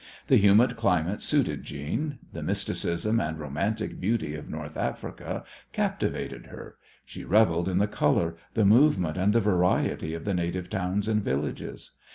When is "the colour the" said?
7.77-8.65